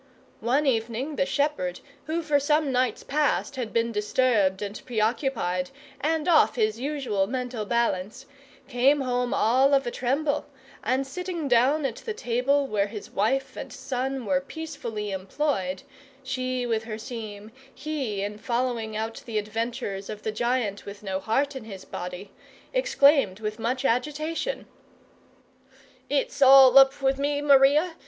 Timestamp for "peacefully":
14.41-15.11